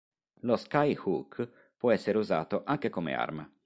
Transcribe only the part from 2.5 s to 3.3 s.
anche come